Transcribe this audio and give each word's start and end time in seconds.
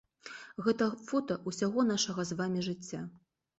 Гэта 0.67 0.87
фота 1.09 1.37
ўсяго 1.51 1.79
нашага 1.93 2.27
з 2.33 2.41
вамі 2.43 2.67
жыцця. 2.71 3.07